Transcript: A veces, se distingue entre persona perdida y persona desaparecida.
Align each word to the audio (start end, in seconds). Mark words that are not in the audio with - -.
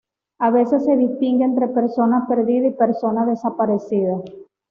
A 0.39 0.49
veces, 0.49 0.83
se 0.83 0.97
distingue 0.97 1.43
entre 1.45 1.67
persona 1.67 2.25
perdida 2.27 2.65
y 2.65 2.71
persona 2.71 3.23
desaparecida. 3.23 4.15